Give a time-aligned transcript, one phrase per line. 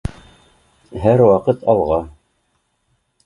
[1.03, 2.01] Һәр ваҡыт алға